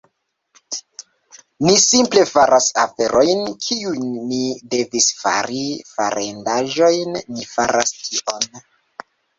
Ni 1.65 1.73
simple 1.83 2.23
faras 2.31 2.71
aferojn, 2.85 3.45
kiujn 3.67 4.09
ni 4.33 4.41
devis 4.75 5.13
fari; 5.21 5.63
farendaĵojn- 5.95 7.23
Ni 7.37 7.51
faras 7.57 7.99
tion 8.03 8.53